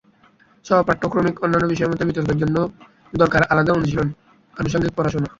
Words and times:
সহ-পাঠ্য-ক্রমিক 0.65 1.35
অন্যান্য 1.43 1.65
বিষয়ের 1.67 1.91
মতো 1.91 2.03
বিতর্কের 2.09 2.39
জন্যেও 2.41 2.65
দরকার 3.13 3.41
আলাদা 3.51 3.71
অনুশীলন, 3.73 4.07
আনুষঙ্গিক 4.53 4.91
পড়াশোনা। 4.95 5.27